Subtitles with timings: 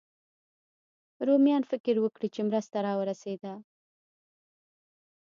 [1.27, 3.53] رومیان فکر وکړي مرسته راورسېده.